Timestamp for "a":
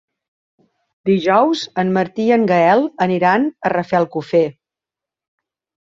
3.69-3.73